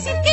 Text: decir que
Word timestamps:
decir 0.00 0.14
que 0.22 0.29